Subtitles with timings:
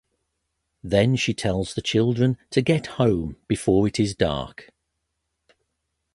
[0.83, 4.71] Then she tells the children to get home before it is dark.